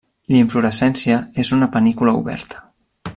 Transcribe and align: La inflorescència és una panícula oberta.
La 0.35 0.39
inflorescència 0.43 1.19
és 1.45 1.53
una 1.59 1.69
panícula 1.77 2.17
oberta. 2.23 2.65